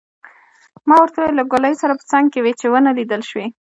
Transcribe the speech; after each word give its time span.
ما 0.87 0.95
ورته 0.99 1.17
وویل: 1.19 1.37
له 1.37 1.43
ګولایي 1.51 1.75
سره 1.81 1.93
په 1.99 2.05
څنګ 2.11 2.25
کې 2.33 2.39
وې، 2.43 2.53
چې 2.59 2.67
ونه 2.71 2.91
لیدل 2.97 3.21
شوې. 3.29 3.45